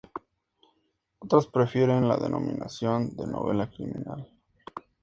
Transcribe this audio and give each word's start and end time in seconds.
Otros 1.19 1.45
prefieren 1.45 2.07
la 2.07 2.17
denominación 2.17 3.15
de 3.15 3.27
novela 3.27 3.69
criminal. 3.69 4.27